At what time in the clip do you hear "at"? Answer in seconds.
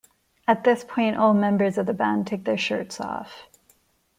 0.47-0.63